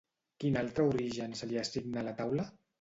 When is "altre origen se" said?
0.61-1.53